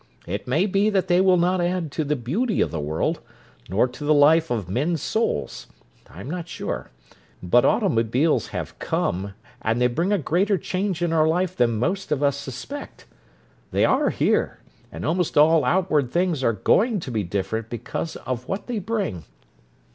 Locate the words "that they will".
0.89-1.37